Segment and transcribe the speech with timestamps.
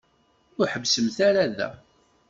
[0.59, 1.69] Ur ḥebbsemt ara da.